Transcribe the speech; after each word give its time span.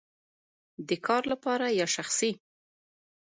د 0.87 0.89
کار 1.07 1.23
لپاره 1.31 1.65
یا 1.79 1.87
شخصی؟ 1.95 2.31